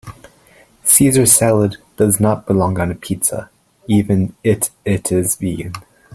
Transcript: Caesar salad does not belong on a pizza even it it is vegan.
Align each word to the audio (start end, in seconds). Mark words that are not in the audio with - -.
Caesar 0.83 1.27
salad 1.27 1.75
does 1.95 2.19
not 2.19 2.47
belong 2.47 2.79
on 2.79 2.89
a 2.89 2.95
pizza 2.95 3.51
even 3.87 4.33
it 4.43 4.71
it 4.83 5.11
is 5.11 5.35
vegan. 5.35 5.73